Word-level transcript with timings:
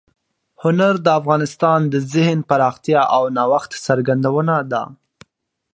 هنر 0.63 0.93
د 1.05 1.07
انسان 1.37 1.81
د 1.93 1.95
ذهن 2.13 2.39
پراختیا 2.49 3.01
او 3.15 3.23
د 3.29 3.33
نوښت 3.37 3.71
څرګندونه 3.85 4.55
ده. 4.71 4.83